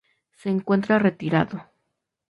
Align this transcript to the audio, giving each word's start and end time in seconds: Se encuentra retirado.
Se 0.31 0.49
encuentra 0.49 0.97
retirado. 0.97 1.61